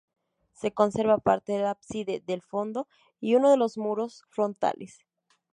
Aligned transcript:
Se 0.53 0.71
conserva 0.73 1.19
parte 1.19 1.51
del 1.53 1.67
ábside 1.67 2.23
del 2.25 2.41
fondo 2.41 2.87
y 3.19 3.35
uno 3.35 3.51
de 3.51 3.57
los 3.57 3.77
muros 3.77 4.23
frontales. 4.31 4.97